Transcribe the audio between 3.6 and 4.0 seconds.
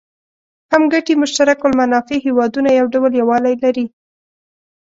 لري.